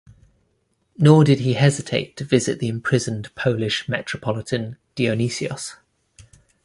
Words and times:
Nor 0.97 1.23
did 1.23 1.41
he 1.41 1.53
hesitate 1.53 2.17
to 2.17 2.23
visit 2.25 2.57
the 2.57 2.67
imprisoned 2.67 3.29
Polish 3.35 3.87
Metropolitan 3.87 4.77
Dionysios. 4.95 5.75